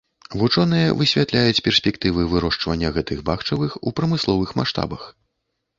Вучоныя 0.41 0.95
высвятляюць 1.01 1.63
перспектывы 1.67 2.21
вырошчвання 2.33 2.89
гэтых 2.97 3.23
бахчавых 3.29 3.71
у 3.87 3.95
прамысловых 3.99 4.49
маштабах. 4.63 5.01